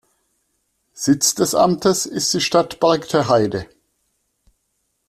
Sitz 0.93 1.35
des 1.35 1.53
Amtes 1.53 2.07
ist 2.07 2.33
die 2.33 2.41
Stadt 2.41 2.79
Bargteheide. 2.79 3.67